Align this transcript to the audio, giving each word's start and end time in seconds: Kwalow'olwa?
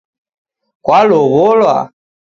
Kwalow'olwa? 0.85 1.75